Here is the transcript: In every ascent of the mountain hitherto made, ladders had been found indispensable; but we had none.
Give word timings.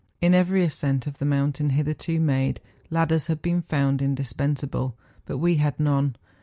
In 0.19 0.33
every 0.33 0.63
ascent 0.63 1.05
of 1.05 1.19
the 1.19 1.25
mountain 1.25 1.69
hitherto 1.69 2.19
made, 2.19 2.59
ladders 2.89 3.27
had 3.27 3.39
been 3.43 3.61
found 3.61 4.01
indispensable; 4.01 4.97
but 5.27 5.37
we 5.37 5.57
had 5.57 5.79
none. 5.79 6.15